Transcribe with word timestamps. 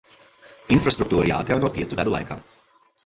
Infrastruktūra 0.77 1.27
jāatjauno 1.33 1.71
piecu 1.77 2.01
gadu 2.01 2.15
laikā. 2.15 2.39